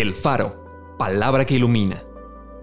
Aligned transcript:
El 0.00 0.14
Faro, 0.14 0.94
palabra 0.96 1.44
que 1.44 1.56
ilumina. 1.56 2.04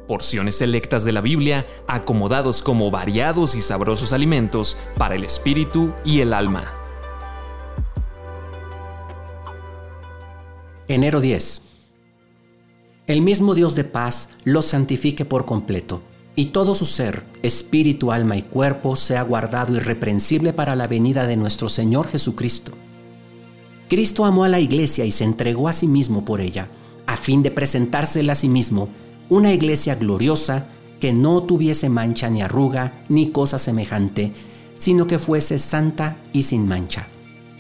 Porciones 0.08 0.56
selectas 0.56 1.04
de 1.04 1.12
la 1.12 1.20
Biblia 1.20 1.68
acomodados 1.86 2.62
como 2.62 2.90
variados 2.92 3.56
y 3.56 3.62
sabrosos 3.62 4.14
alimentos 4.14 4.78
para 4.98 5.16
el 5.16 5.26
espíritu 5.26 5.92
y 6.06 6.22
el 6.22 6.34
alma. 6.34 6.64
Enero 10.88 11.20
10. 11.20 11.62
El 13.08 13.22
mismo 13.22 13.54
Dios 13.54 13.76
de 13.76 13.84
paz 13.84 14.30
los 14.46 14.68
santifique 14.68 15.26
por 15.26 15.46
completo, 15.46 16.02
y 16.38 16.46
todo 16.48 16.74
su 16.74 16.86
ser, 16.86 17.26
espíritu, 17.44 18.14
alma 18.14 18.38
y 18.38 18.44
cuerpo 18.44 18.96
sea 18.96 19.24
guardado 19.24 19.76
irreprensible 19.76 20.54
para 20.54 20.78
la 20.78 20.88
venida 20.88 21.28
de 21.28 21.36
nuestro 21.36 21.68
Señor 21.68 22.08
Jesucristo. 22.08 22.72
Cristo 23.90 24.24
amó 24.24 24.46
a 24.46 24.50
la 24.50 24.62
iglesia 24.62 25.04
y 25.04 25.12
se 25.12 25.26
entregó 25.26 25.68
a 25.68 25.74
sí 25.74 25.86
mismo 25.86 26.24
por 26.24 26.40
ella 26.40 26.70
a 27.08 27.18
fin 27.18 27.44
de 27.44 27.52
presentársela 27.52 28.34
a 28.34 28.36
sí 28.36 28.50
mismo 28.50 28.90
una 29.30 29.54
iglesia 29.54 29.96
gloriosa 29.96 30.68
que 31.00 31.14
no 31.14 31.44
tuviese 31.44 31.90
mancha 31.90 32.30
ni 32.30 32.42
arruga 32.42 33.04
ni 33.10 33.32
cosa 33.32 33.60
semejante, 33.60 34.34
sino 34.78 35.08
que 35.08 35.20
fuese 35.20 35.60
santa 35.60 36.18
y 36.34 36.44
sin 36.44 36.68
mancha, 36.68 37.08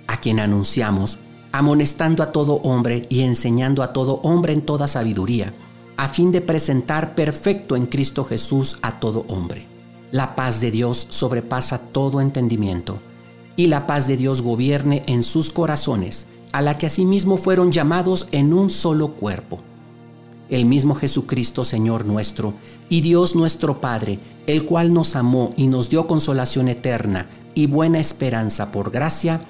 a 0.08 0.20
quien 0.20 0.40
anunciamos, 0.40 1.20
amonestando 1.52 2.24
a 2.24 2.32
todo 2.32 2.56
hombre 2.64 3.06
y 3.10 3.22
enseñando 3.22 3.84
a 3.84 3.94
todo 3.94 4.20
hombre 4.24 4.54
en 4.54 4.62
toda 4.62 4.88
sabiduría, 4.88 5.54
a 5.98 6.10
fin 6.10 6.32
de 6.32 6.42
presentar 6.42 7.16
perfecto 7.16 7.76
en 7.76 7.86
Cristo 7.86 8.26
Jesús 8.26 8.78
a 8.82 9.00
todo 9.00 9.26
hombre. 9.30 9.66
La 10.12 10.36
paz 10.36 10.62
de 10.62 10.72
Dios 10.72 11.08
sobrepasa 11.10 11.80
todo 11.80 12.22
entendimiento, 12.22 13.00
y 13.56 13.68
la 13.68 13.88
paz 13.88 14.08
de 14.08 14.18
Dios 14.18 14.42
gobierne 14.42 15.04
en 15.08 15.24
sus 15.24 15.52
corazones, 15.52 16.28
a 16.56 16.62
la 16.62 16.78
que 16.78 16.86
asimismo 16.86 17.36
fueron 17.36 17.74
llamados 17.74 18.30
en 18.32 18.54
un 18.54 18.70
solo 18.70 19.10
cuerpo. 19.10 19.60
El 20.48 20.64
mismo 20.64 20.96
Jesucristo 20.96 21.66
Señor 21.66 22.06
nuestro 22.06 22.54
y 22.88 23.02
Dios 23.02 23.36
nuestro 23.36 23.82
Padre, 23.82 24.20
el 24.48 24.64
cual 24.64 24.94
nos 24.94 25.18
amó 25.18 25.50
y 25.58 25.68
nos 25.68 25.90
dio 25.90 26.08
consolación 26.08 26.70
eterna 26.70 27.28
y 27.56 27.68
buena 27.68 28.00
esperanza 28.00 28.72
por 28.72 28.90
gracia, 28.90 29.42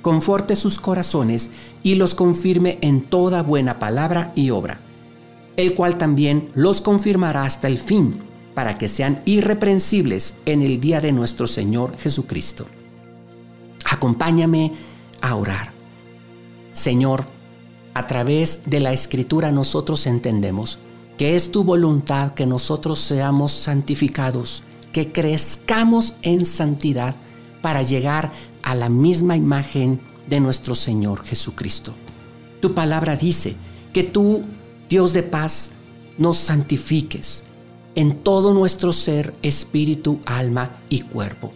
conforte 0.00 0.56
sus 0.56 0.78
corazones 0.80 1.50
y 1.82 1.96
los 1.96 2.14
confirme 2.14 2.78
en 2.80 3.02
toda 3.02 3.42
buena 3.42 3.78
palabra 3.78 4.32
y 4.34 4.48
obra, 4.48 4.80
el 5.58 5.74
cual 5.74 5.98
también 5.98 6.48
los 6.54 6.80
confirmará 6.80 7.42
hasta 7.42 7.68
el 7.68 7.76
fin, 7.76 8.20
para 8.54 8.78
que 8.78 8.88
sean 8.88 9.20
irreprensibles 9.26 10.36
en 10.46 10.62
el 10.62 10.80
día 10.80 11.02
de 11.02 11.12
nuestro 11.12 11.48
Señor 11.48 11.98
Jesucristo. 11.98 12.64
Acompáñame 13.84 14.72
a 15.20 15.34
orar. 15.34 15.75
Señor, 16.76 17.24
a 17.94 18.06
través 18.06 18.60
de 18.66 18.80
la 18.80 18.92
escritura 18.92 19.50
nosotros 19.50 20.06
entendemos 20.06 20.78
que 21.16 21.34
es 21.34 21.50
tu 21.50 21.64
voluntad 21.64 22.34
que 22.34 22.44
nosotros 22.44 23.00
seamos 23.00 23.52
santificados, 23.52 24.62
que 24.92 25.10
crezcamos 25.10 26.14
en 26.20 26.44
santidad 26.44 27.16
para 27.62 27.82
llegar 27.82 28.30
a 28.62 28.74
la 28.74 28.90
misma 28.90 29.36
imagen 29.36 30.00
de 30.28 30.38
nuestro 30.38 30.74
Señor 30.74 31.24
Jesucristo. 31.24 31.94
Tu 32.60 32.74
palabra 32.74 33.16
dice 33.16 33.56
que 33.94 34.02
tú, 34.02 34.42
Dios 34.90 35.14
de 35.14 35.22
paz, 35.22 35.70
nos 36.18 36.36
santifiques 36.36 37.42
en 37.94 38.18
todo 38.18 38.52
nuestro 38.52 38.92
ser, 38.92 39.34
espíritu, 39.40 40.20
alma 40.26 40.76
y 40.90 41.00
cuerpo. 41.00 41.52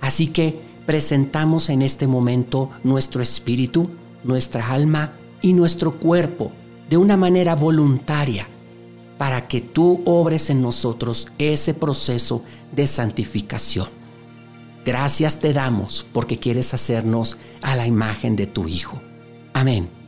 Así 0.00 0.28
que 0.28 0.60
presentamos 0.86 1.70
en 1.70 1.82
este 1.82 2.06
momento 2.06 2.70
nuestro 2.84 3.20
espíritu, 3.20 3.90
nuestra 4.24 4.70
alma 4.70 5.12
y 5.42 5.52
nuestro 5.52 5.92
cuerpo 5.98 6.52
de 6.88 6.96
una 6.96 7.16
manera 7.16 7.54
voluntaria 7.54 8.46
para 9.18 9.48
que 9.48 9.60
tú 9.60 10.02
obres 10.06 10.50
en 10.50 10.62
nosotros 10.62 11.28
ese 11.38 11.74
proceso 11.74 12.42
de 12.72 12.86
santificación. 12.86 13.88
Gracias 14.84 15.40
te 15.40 15.52
damos 15.52 16.06
porque 16.12 16.38
quieres 16.38 16.72
hacernos 16.72 17.36
a 17.60 17.76
la 17.76 17.86
imagen 17.86 18.34
de 18.34 18.46
tu 18.46 18.66
Hijo. 18.66 18.98
Amén. 19.52 19.99